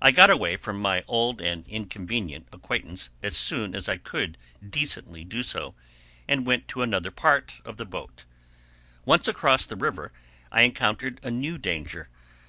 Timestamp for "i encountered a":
10.52-11.32